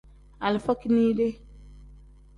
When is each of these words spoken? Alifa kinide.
Alifa 0.45 0.73
kinide. 0.79 1.27